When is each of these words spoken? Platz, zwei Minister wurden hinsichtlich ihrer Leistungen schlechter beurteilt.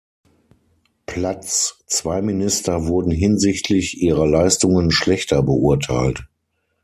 Platz, 1.05 1.77
zwei 1.85 2.23
Minister 2.23 2.87
wurden 2.87 3.11
hinsichtlich 3.11 4.01
ihrer 4.01 4.25
Leistungen 4.25 4.89
schlechter 4.89 5.43
beurteilt. 5.43 6.23